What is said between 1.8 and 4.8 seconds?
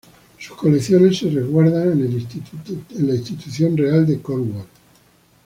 en la Institución Real de Cornwall.